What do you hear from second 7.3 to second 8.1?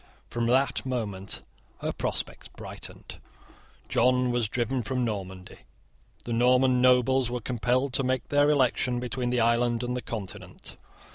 compelled to